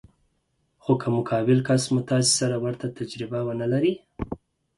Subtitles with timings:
[0.83, 3.93] خو که مقابل کس مو تاسې سره ورته تجربه ونه لري.